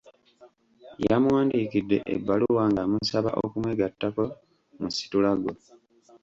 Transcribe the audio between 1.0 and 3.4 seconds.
Yamuwandiikidde ebbaluwa ng'amusaba